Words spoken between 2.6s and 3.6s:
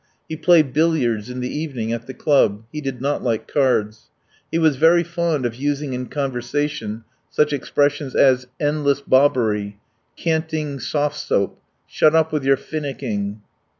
he did not like